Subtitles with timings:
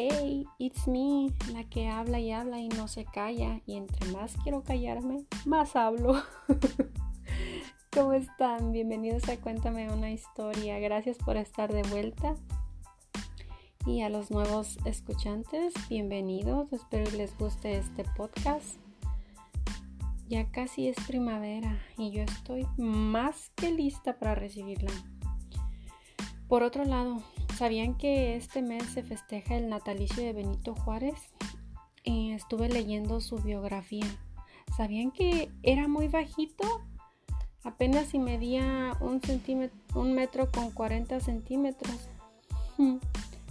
[0.00, 3.60] Hey, it's me, la que habla y habla y no se calla.
[3.66, 6.22] Y entre más quiero callarme, más hablo.
[7.92, 8.70] ¿Cómo están?
[8.70, 10.78] Bienvenidos a Cuéntame una historia.
[10.78, 12.36] Gracias por estar de vuelta.
[13.86, 16.72] Y a los nuevos escuchantes, bienvenidos.
[16.72, 18.76] Espero les guste este podcast.
[20.28, 24.92] Ya casi es primavera y yo estoy más que lista para recibirla.
[26.46, 27.20] Por otro lado,
[27.58, 31.16] ¿sabían que este mes se festeja el natalicio de Benito Juárez?
[32.04, 34.06] Y estuve leyendo su biografía.
[34.76, 36.64] ¿Sabían que era muy bajito?
[37.64, 39.20] Apenas si medía un,
[39.96, 42.08] un metro con 40 centímetros.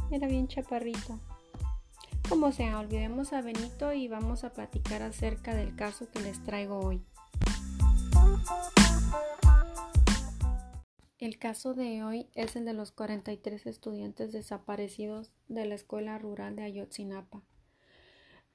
[0.09, 1.19] Era bien chaparrito.
[2.29, 6.79] Como sea, olvidemos a Benito y vamos a platicar acerca del caso que les traigo
[6.79, 7.03] hoy.
[11.19, 16.55] El caso de hoy es el de los 43 estudiantes desaparecidos de la escuela rural
[16.55, 17.41] de Ayotzinapa.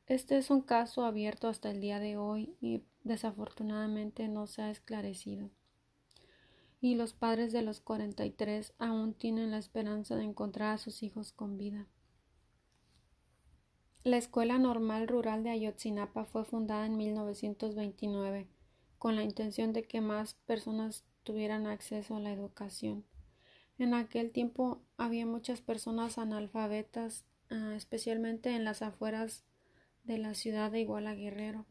[0.07, 4.71] Este es un caso abierto hasta el día de hoy y desafortunadamente no se ha
[4.71, 5.51] esclarecido.
[6.81, 11.33] Y los padres de los 43 aún tienen la esperanza de encontrar a sus hijos
[11.33, 11.89] con vida.
[14.05, 18.49] La Escuela Normal Rural de Ayotzinapa fue fundada en 1929
[18.99, 23.05] con la intención de que más personas tuvieran acceso a la educación.
[23.79, 29.45] En aquel tiempo había muchas personas analfabetas, ah, especialmente en las afueras
[30.05, 31.67] de la ciudad de Iguala Guerrero.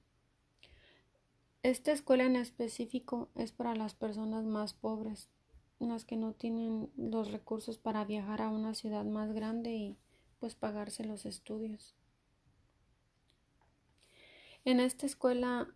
[1.64, 5.30] Esta escuela en específico es para las personas más pobres,
[5.80, 9.98] las que no tienen los recursos para viajar a una ciudad más grande y
[10.40, 11.96] pues pagarse los estudios.
[14.64, 15.68] En esta escuela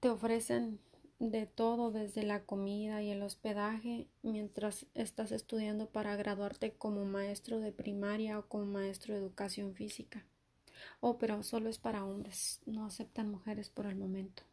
[0.00, 0.80] te ofrecen
[1.18, 7.58] de todo desde la comida y el hospedaje mientras estás estudiando para graduarte como maestro
[7.58, 10.24] de primaria o como maestro de educación física.
[11.00, 14.44] Oh, pero solo es para hombres, no aceptan mujeres por el momento.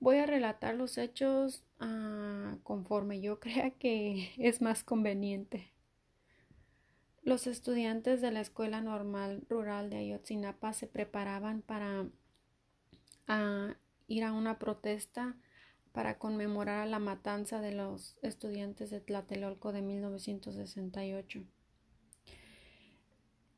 [0.00, 5.72] Voy a relatar los hechos ah, conforme yo crea que es más conveniente.
[7.22, 12.06] Los estudiantes de la Escuela Normal Rural de Ayotzinapa se preparaban para
[13.26, 13.74] ah,
[14.08, 15.36] ir a una protesta
[15.92, 21.44] para conmemorar la matanza de los estudiantes de Tlatelolco de 1968.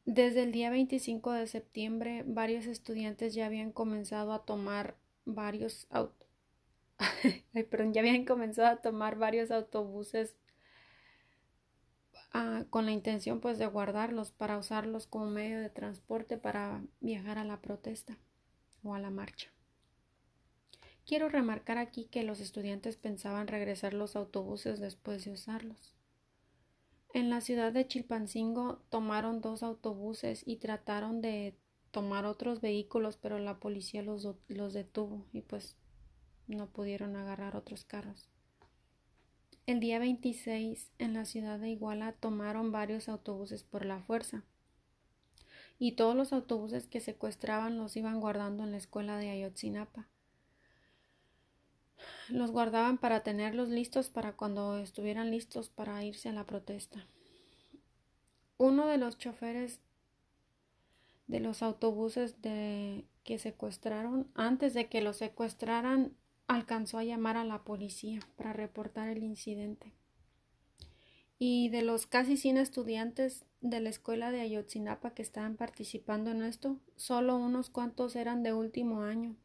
[0.05, 5.87] Desde el día 25 de septiembre, varios estudiantes ya habían comenzado a tomar varios
[7.93, 10.37] ya habían comenzado a tomar varios autobuses
[12.33, 17.39] ah, con la intención pues de guardarlos para usarlos como medio de transporte para viajar
[17.39, 18.19] a la protesta
[18.83, 19.51] o a la marcha.
[21.11, 25.97] Quiero remarcar aquí que los estudiantes pensaban regresar los autobuses después de usarlos.
[27.13, 31.57] En la ciudad de Chilpancingo tomaron dos autobuses y trataron de
[31.91, 35.77] tomar otros vehículos, pero la policía los, los detuvo y pues
[36.47, 38.29] no pudieron agarrar otros carros.
[39.67, 44.45] El día 26 en la ciudad de Iguala tomaron varios autobuses por la fuerza
[45.77, 50.09] y todos los autobuses que secuestraban los iban guardando en la escuela de Ayotzinapa
[52.31, 57.07] los guardaban para tenerlos listos para cuando estuvieran listos para irse a la protesta.
[58.59, 59.81] Uno de los choferes
[61.27, 66.13] de los autobuses que secuestraron, antes de que los secuestraran,
[66.49, 69.93] alcanzó a llamar a la policía para reportar el incidente.
[71.39, 76.43] Y de los casi 100 estudiantes de la escuela de Ayotzinapa que estaban participando en
[76.43, 79.37] esto, solo unos cuantos eran de último año.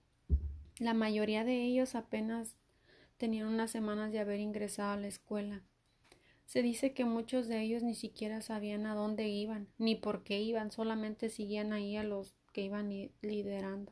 [0.79, 2.57] La mayoría de ellos apenas
[3.17, 5.63] tenían unas semanas de haber ingresado a la escuela.
[6.45, 10.41] Se dice que muchos de ellos ni siquiera sabían a dónde iban, ni por qué
[10.41, 12.89] iban, solamente seguían ahí a los que iban
[13.21, 13.91] liderando.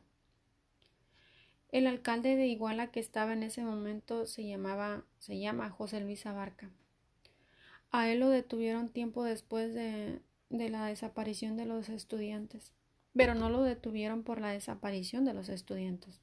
[1.72, 6.24] El alcalde de Iguala que estaba en ese momento se llamaba, se llama José Luis
[6.24, 6.70] Abarca.
[7.90, 10.20] A él lo detuvieron tiempo después de,
[10.50, 12.72] de la desaparición de los estudiantes,
[13.14, 16.20] pero no lo detuvieron por la desaparición de los estudiantes.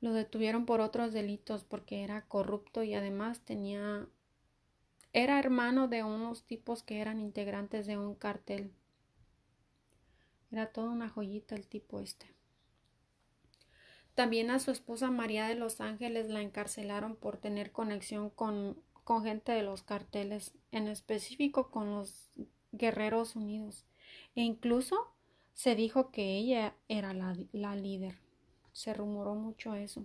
[0.00, 4.06] Lo detuvieron por otros delitos porque era corrupto y además tenía
[5.16, 8.70] era hermano de unos tipos que eran integrantes de un cartel.
[10.50, 12.26] Era toda una joyita el tipo este.
[14.14, 19.24] También a su esposa María de los Ángeles la encarcelaron por tener conexión con, con
[19.24, 22.28] gente de los carteles, en específico con los
[22.72, 23.86] Guerreros Unidos.
[24.34, 25.14] E incluso
[25.54, 28.25] se dijo que ella era la, la líder.
[28.76, 30.04] Se rumoró mucho eso.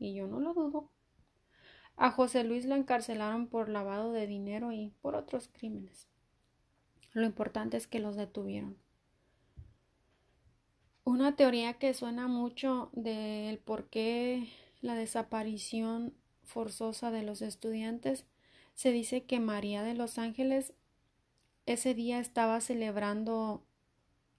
[0.00, 0.90] Y yo no lo dudo.
[1.96, 6.08] A José Luis lo encarcelaron por lavado de dinero y por otros crímenes.
[7.12, 8.76] Lo importante es que los detuvieron.
[11.04, 14.48] Una teoría que suena mucho del por qué
[14.80, 16.12] la desaparición
[16.42, 18.26] forzosa de los estudiantes
[18.74, 20.74] se dice que María de los Ángeles
[21.66, 23.64] ese día estaba celebrando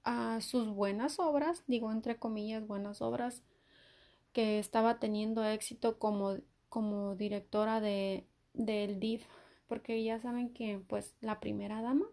[0.05, 3.43] a sus buenas obras, digo entre comillas buenas obras,
[4.31, 6.37] que estaba teniendo éxito como,
[6.69, 9.25] como directora de, del DIF,
[9.67, 12.05] porque ya saben que pues la primera dama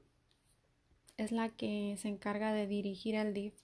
[1.19, 3.55] es la que se encarga de dirigir el DIF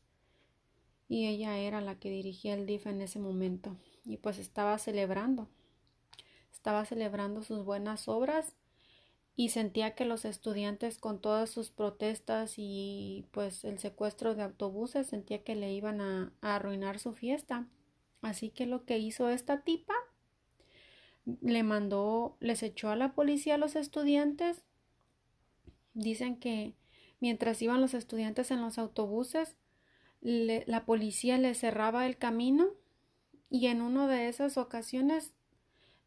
[1.09, 5.49] y ella era la que dirigía el DIF en ese momento y pues estaba celebrando,
[6.53, 8.55] estaba celebrando sus buenas obras
[9.39, 15.07] y sentía que los estudiantes con todas sus protestas y pues el secuestro de autobuses
[15.07, 17.69] sentía que le iban a, arruinar su fiesta.
[18.21, 19.95] Así que lo que hizo esta tipa
[21.41, 24.65] le mandó, les echó a la policía a los estudiantes.
[25.95, 26.75] Dicen que
[27.21, 29.55] mientras iban los estudiantes en los autobuses,
[30.21, 32.71] la policía les cerraba el camino
[33.51, 35.33] y en una de esas ocasiones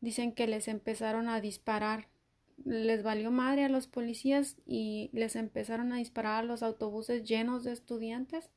[0.02, 2.11] dicen que les empezaron a disparar
[2.66, 7.64] les valió madre a los policías y les empezaron a disparar a los autobuses llenos
[7.64, 8.50] de estudiantes.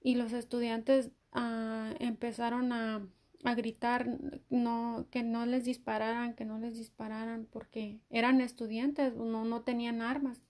[0.00, 3.06] Y los estudiantes ah, empezaron a,
[3.44, 4.08] a, gritar
[4.50, 10.02] no que no les dispararan que no les dispararan porque eran estudiantes no no tenían
[10.02, 10.42] armas.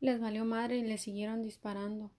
[0.00, 2.10] Les valió madre y les siguieron disparando.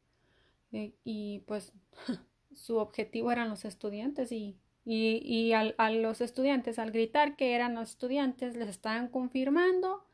[0.72, 1.74] Eh, y pues
[2.54, 7.76] su objetivo eran los estudiantes y y, y a los estudiantes, al gritar que eran
[7.76, 10.06] los estudiantes, les estaban confirmando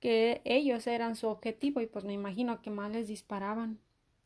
[0.00, 3.78] que ellos eran su objetivo y pues me imagino que más les disparaban.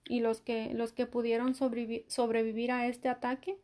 [0.09, 3.59] Y los que, los que pudieron sobrevivir a este ataque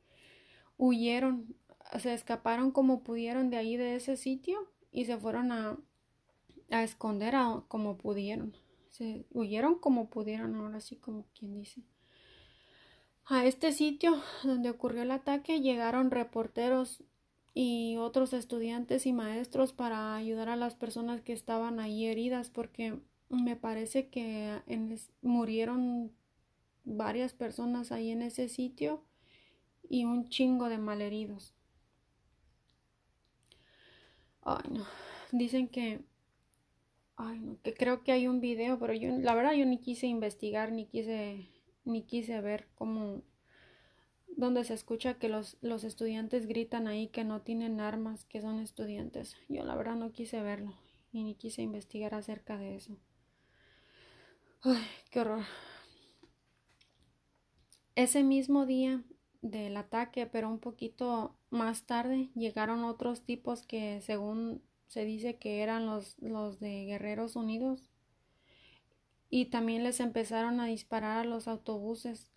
[0.76, 1.56] huyeron,
[1.98, 5.78] se escaparon como pudieron de ahí de ese sitio y se fueron a,
[6.70, 7.34] a esconder
[7.66, 8.56] como pudieron.
[8.90, 11.82] Se huyeron como pudieron, ahora sí como quien dice.
[13.26, 17.02] A este sitio donde ocurrió el ataque llegaron reporteros
[17.54, 22.98] y otros estudiantes y maestros para ayudar a las personas que estaban ahí heridas porque
[23.30, 24.60] me parece que
[25.22, 26.12] murieron
[26.84, 29.02] varias personas ahí en ese sitio
[29.88, 31.54] y un chingo de malheridos.
[34.42, 34.84] Ay, no.
[35.32, 36.04] Dicen que
[37.16, 40.06] ay, no, que creo que hay un video, pero yo la verdad yo ni quise
[40.06, 41.48] investigar ni quise
[41.84, 43.22] ni quise ver cómo
[44.36, 48.58] donde se escucha que los, los estudiantes gritan ahí que no tienen armas, que son
[48.58, 49.36] estudiantes.
[49.48, 50.74] Yo la verdad no quise verlo
[51.12, 52.96] y ni quise investigar acerca de eso.
[54.62, 55.44] Ay, qué horror.
[57.94, 59.04] Ese mismo día
[59.40, 65.62] del ataque, pero un poquito más tarde, llegaron otros tipos que según se dice que
[65.62, 67.90] eran los, los de Guerreros Unidos
[69.30, 72.30] y también les empezaron a disparar a los autobuses,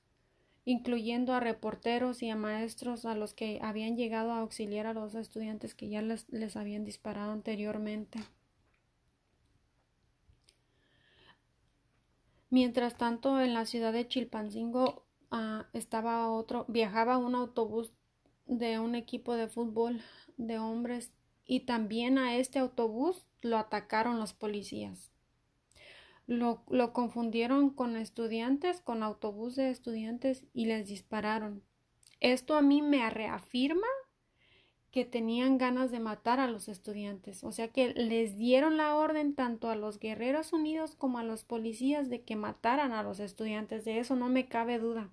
[0.65, 5.15] incluyendo a reporteros y a maestros a los que habían llegado a auxiliar a los
[5.15, 8.19] estudiantes que ya les, les habían disparado anteriormente.
[12.49, 17.91] Mientras tanto, en la ciudad de Chilpancingo ah, estaba otro, viajaba un autobús
[18.45, 20.01] de un equipo de fútbol
[20.37, 21.11] de hombres
[21.45, 25.11] y también a este autobús lo atacaron los policías.
[26.27, 31.63] Lo, lo confundieron con estudiantes, con autobús de estudiantes y les dispararon.
[32.19, 33.87] Esto a mí me reafirma
[34.91, 39.35] que tenían ganas de matar a los estudiantes, o sea que les dieron la orden
[39.35, 43.85] tanto a los guerreros unidos como a los policías de que mataran a los estudiantes,
[43.85, 45.11] de eso no me cabe duda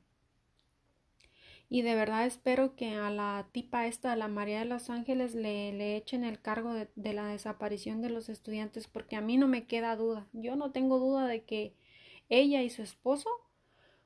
[1.74, 5.34] y de verdad espero que a la tipa esta, a la María de los Ángeles,
[5.34, 9.38] le, le echen el cargo de, de, la desaparición de los estudiantes, porque a mí
[9.38, 10.28] no me queda duda.
[10.32, 11.74] Yo no tengo duda de que
[12.28, 13.28] ella y su esposo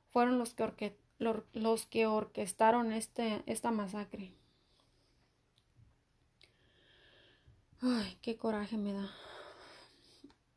[0.09, 4.33] fueron los que, los que orquestaron este, esta masacre.
[7.81, 9.11] Ay, qué coraje me da.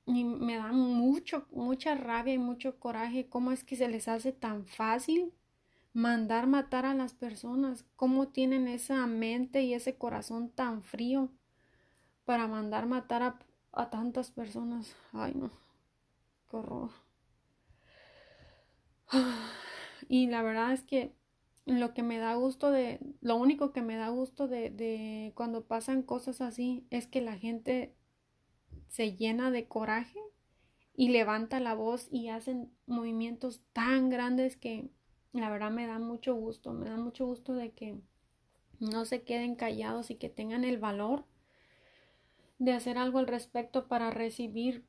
[0.07, 3.29] Me da mucho, mucha rabia y mucho coraje.
[3.29, 5.35] ¿Cómo es que se les hace tan fácil
[5.93, 11.31] mandar matar a las personas, cómo tienen esa mente y ese corazón tan frío
[12.25, 13.39] para mandar matar
[13.73, 14.95] a, tantas personas.
[15.13, 15.51] Ay, no,
[16.51, 16.91] qué horror.
[20.09, 21.15] Y la verdad es que
[21.65, 25.65] lo que me da gusto de, lo único que me da gusto de, de cuando
[25.65, 27.95] pasan cosas así es que la gente
[28.89, 30.19] se llena de coraje
[30.95, 34.91] y levanta la voz y hacen movimientos tan grandes que
[35.33, 37.97] la verdad me da mucho gusto, me da mucho gusto de que
[38.81, 41.25] no se queden callados y que tengan el valor
[42.59, 44.85] de hacer algo al respecto para recibir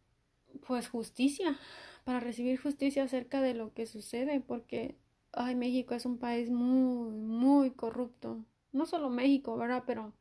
[0.67, 1.57] pues justicia,
[2.03, 4.95] para recibir justicia acerca de lo que sucede, porque
[5.31, 8.43] ay, México es un país muy, muy corrupto.
[8.71, 9.83] No solo México, ¿verdad?
[9.85, 10.13] Pero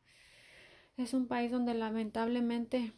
[0.97, 2.93] es un país donde lamentablemente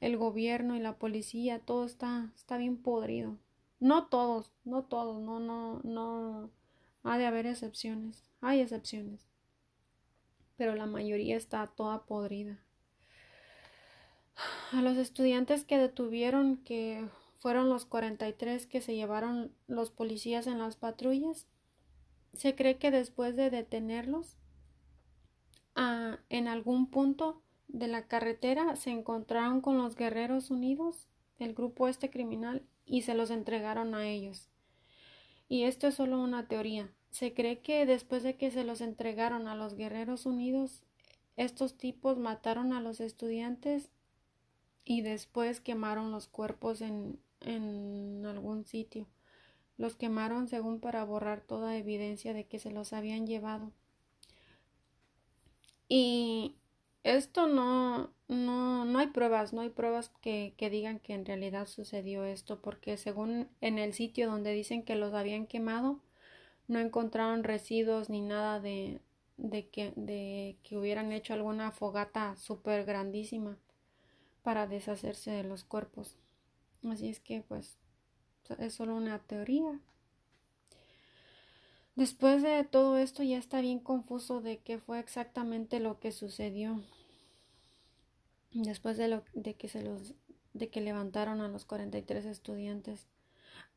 [0.00, 3.38] el gobierno y la policía, todo está, está bien podrido.
[3.78, 6.50] No todos, no todos, no, no, no.
[7.02, 9.28] Ha de haber excepciones, hay excepciones.
[10.56, 12.58] Pero la mayoría está toda podrida.
[14.72, 17.06] A los estudiantes que detuvieron, que
[17.38, 21.46] fueron los 43 que se llevaron los policías en las patrullas,
[22.32, 24.36] se cree que después de detenerlos,
[25.74, 31.88] ah, en algún punto de la carretera se encontraron con los guerreros unidos, el grupo
[31.88, 34.48] este criminal, y se los entregaron a ellos.
[35.48, 36.90] Y esto es solo una teoría.
[37.10, 40.82] Se cree que después de que se los entregaron a los guerreros unidos,
[41.36, 43.90] estos tipos mataron a los estudiantes
[44.84, 49.06] y después quemaron los cuerpos en, en algún sitio.
[49.76, 53.72] Los quemaron según para borrar toda evidencia de que se los habían llevado.
[55.88, 56.56] Y
[57.06, 61.66] esto no, no, no hay pruebas, no hay pruebas que, que, digan que en realidad
[61.66, 66.00] sucedió esto, porque según en el sitio donde dicen que los habían quemado,
[66.66, 69.00] no encontraron residuos ni nada de,
[69.36, 73.56] de, que, de que hubieran hecho alguna fogata súper grandísima
[74.42, 76.16] para deshacerse de los cuerpos.
[76.88, 77.78] Así es que pues
[78.58, 79.78] es solo una teoría.
[81.94, 86.82] Después de todo esto ya está bien confuso de qué fue exactamente lo que sucedió
[88.62, 90.14] después de, lo, de que se los
[90.52, 93.06] de que levantaron a los 43 estudiantes.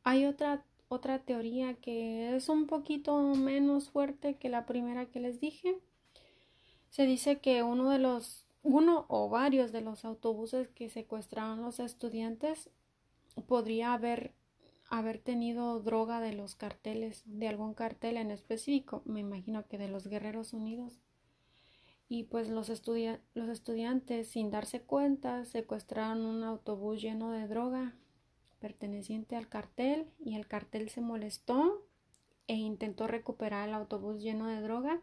[0.02, 5.40] Hay otra otra teoría que es un poquito menos fuerte que la primera que les
[5.40, 5.78] dije.
[6.90, 11.78] Se dice que uno de los uno o varios de los autobuses que secuestraron los
[11.80, 12.70] estudiantes
[13.46, 14.34] podría haber
[14.90, 19.88] haber tenido droga de los carteles, de algún cartel en específico, me imagino que de
[19.88, 20.98] los Guerreros Unidos
[22.12, 27.94] y pues los, los estudiantes sin darse cuenta secuestraron un autobús lleno de droga
[28.58, 31.86] perteneciente al cartel y el cartel se molestó
[32.48, 35.00] e intentó recuperar el autobús lleno de droga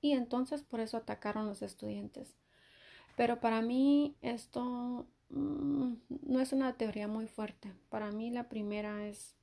[0.00, 2.36] y entonces por eso atacaron los estudiantes.
[3.16, 7.74] Pero para mí esto mm, no es una teoría muy fuerte.
[7.88, 9.34] Para mí la primera es,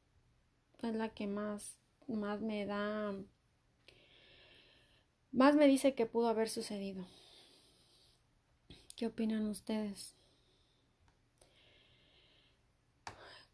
[0.82, 3.14] es la que más, más me da
[5.36, 7.06] más me dice que pudo haber sucedido.
[8.96, 10.16] ¿Qué opinan ustedes?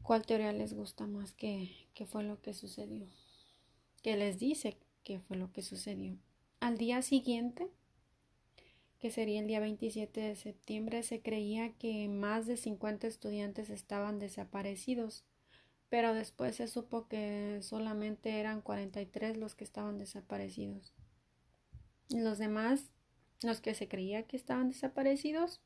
[0.03, 3.07] ¿Cuál teoría les gusta más que, fue lo que sucedió?
[4.03, 6.19] ¿Qué les dice que fue lo que sucedió?
[6.59, 7.67] Al día siguiente,
[8.99, 14.19] que sería el día 27 de septiembre, se creía que más de 50 estudiantes estaban
[14.19, 15.23] desaparecidos,
[15.89, 20.93] pero después se supo que solamente eran 43 los que estaban desaparecidos.
[22.11, 22.91] Los demás,
[23.41, 25.61] los que se creía que estaban desaparecidos,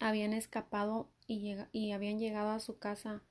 [0.00, 3.22] habían escapado y, habían llegado a su casa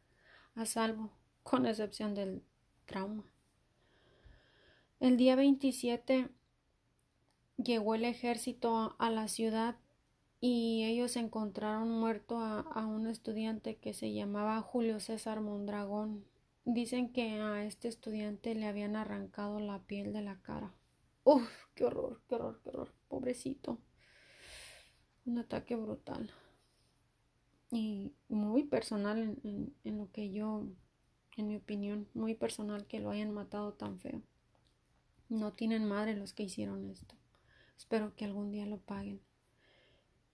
[0.55, 1.11] a salvo,
[1.43, 2.43] con excepción del
[2.85, 3.23] trauma.
[4.99, 6.29] El día 27
[7.57, 9.75] llegó el ejército a la ciudad
[10.41, 16.25] y ellos encontraron muerto a, un estudiante que se llamaba Julio César Mondragón.
[16.65, 20.73] Dicen que a este estudiante le habían arrancado la piel de la cara.
[21.31, 22.91] Uf, qué horror, qué horror, qué horror.
[23.07, 23.77] Pobrecito.
[25.27, 26.31] Un ataque brutal.
[27.69, 30.65] Y muy personal en, en, lo que yo,
[31.38, 34.24] en mi opinión, muy personal que lo hayan matado tan feo.
[35.27, 37.13] No tienen madre los que hicieron esto.
[37.77, 39.21] Espero que algún día lo paguen.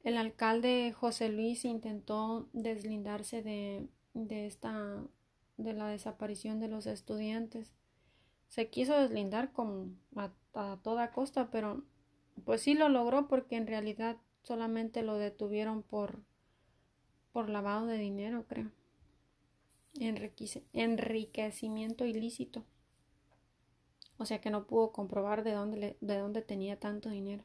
[0.05, 5.03] El alcalde José Luis intentó deslindarse de, de esta
[5.57, 7.73] de la desaparición de los estudiantes.
[8.47, 11.83] Se quiso deslindar con a toda costa, pero
[12.45, 16.19] pues sí lo logró porque en realidad solamente lo detuvieron por
[17.35, 18.71] por lavado de dinero, creo.
[20.71, 22.63] enriquecimiento ilícito.
[24.17, 27.43] O sea que no pudo comprobar de dónde, de dónde tenía tanto dinero.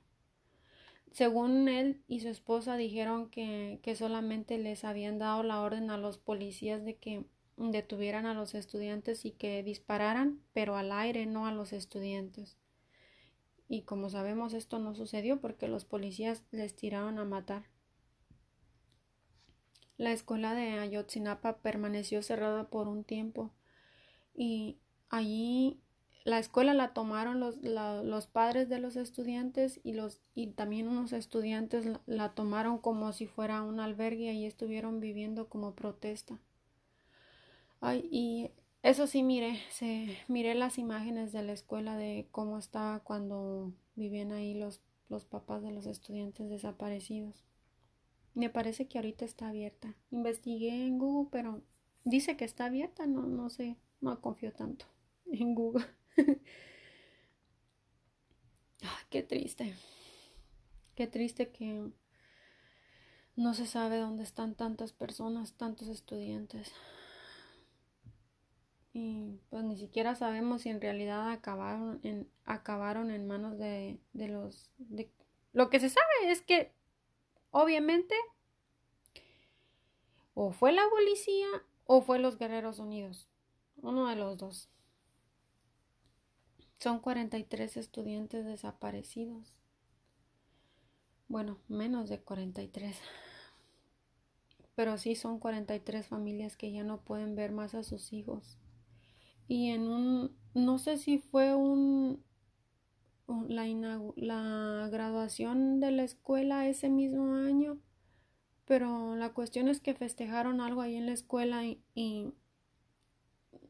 [1.10, 5.98] Según él y su esposa dijeron que, que solamente les habían dado la orden a
[5.98, 7.24] los policías de que
[7.60, 12.56] detuvieran a los estudiantes y que dispararan, pero al aire, no a los estudiantes.
[13.68, 17.64] Y como sabemos esto no sucedió porque los policías les tiraron a matar.
[19.96, 23.52] La escuela de Ayotzinapa permaneció cerrada por un tiempo
[24.34, 24.78] y
[25.10, 25.82] allí
[26.24, 31.12] la escuela la tomaron los, los padres de los estudiantes y, los, y también unos
[31.12, 36.38] estudiantes la, tomaron como si fuera un albergue y estuvieron viviendo como protesta.
[37.80, 38.50] Ay, y
[38.82, 44.32] eso sí, mire, se, miré las imágenes de la escuela de cómo estaba cuando vivían
[44.32, 47.44] ahí los, los papás de los estudiantes desaparecidos.
[48.34, 49.94] Me parece que ahorita está abierta.
[50.10, 51.62] Investigué en Google, pero
[52.04, 54.86] dice que está abierta, no, no sé, no confío tanto
[55.26, 55.84] en Google.
[59.10, 59.74] qué triste.
[60.94, 61.90] Qué triste que
[63.36, 66.72] no se sabe dónde están tantas personas, tantos estudiantes.
[68.92, 74.28] Y pues ni siquiera sabemos si en realidad acabaron en, acabaron en manos de, de
[74.28, 74.72] los...
[74.78, 75.10] De,
[75.52, 76.72] lo que se sabe es que
[77.50, 78.14] obviamente
[80.34, 81.48] o fue la policía
[81.84, 83.28] o fue los Guerreros Unidos.
[83.76, 84.68] Uno de los dos.
[86.78, 89.54] Son 43 estudiantes desaparecidos.
[91.28, 92.96] Bueno, menos de 43.
[94.74, 98.59] Pero sí son 43 familias que ya no pueden ver más a sus hijos.
[99.50, 102.22] Y en un, no sé si fue un,
[103.48, 103.66] la,
[104.14, 107.80] la graduación de la escuela ese mismo año,
[108.64, 112.32] pero la cuestión es que festejaron algo ahí en la escuela y,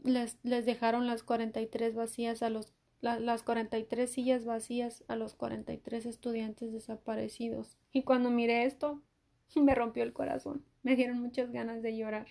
[0.04, 6.04] les, les dejaron las 43 vacías a los las 43 sillas vacías a los 43
[6.04, 7.78] estudiantes desaparecidos.
[7.90, 9.00] Y cuando miré esto,
[9.56, 10.62] me rompió el corazón.
[10.82, 12.26] Me dieron muchas ganas de llorar.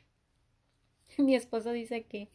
[1.18, 2.30] Mi esposo dice que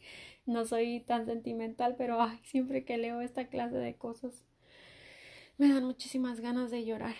[0.45, 4.43] no soy tan sentimental, pero ay, siempre que leo esta clase de cosas,
[5.57, 7.15] me dan muchísimas ganas de llorar.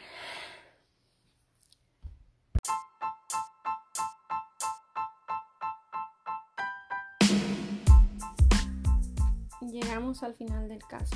[9.75, 11.15] llegamos al final del caso.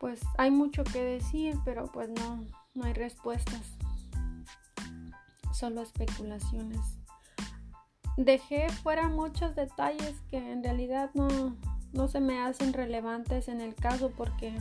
[0.00, 2.44] Pues hay mucho que decir, pero pues no,
[2.74, 3.76] no hay respuestas.
[5.52, 6.97] Solo especulaciones.
[8.18, 11.56] Dejé fuera muchos detalles que en realidad no,
[11.92, 14.52] no se me hacen relevantes en el caso porque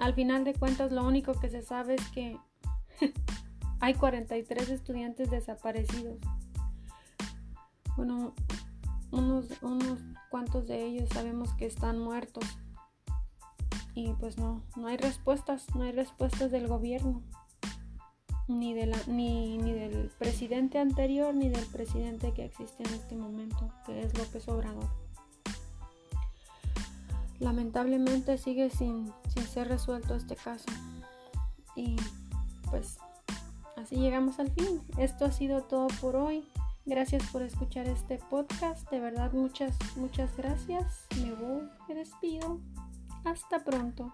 [0.00, 2.36] al final de cuentas lo único que se sabe es que
[3.80, 6.18] hay 43 estudiantes desaparecidos.
[7.96, 8.34] Bueno,
[9.12, 12.44] unos, unos cuantos de ellos sabemos que están muertos.
[13.94, 17.22] Y pues no, no hay respuestas, no hay respuestas del gobierno,
[18.48, 23.70] ni, de ni, ni del presidente anterior, ni del presidente que existe en este momento,
[23.86, 24.88] que es López Obrador.
[27.40, 30.66] Lamentablemente sigue sin, sin ser resuelto este caso.
[31.76, 31.96] Y
[32.70, 32.98] pues
[33.76, 34.82] así llegamos al fin.
[34.98, 36.44] Esto ha sido todo por hoy.
[36.86, 38.88] Gracias por escuchar este podcast.
[38.90, 41.06] De verdad, muchas, muchas gracias.
[41.20, 42.60] Me voy, me despido.
[43.24, 44.12] Hasta pronto.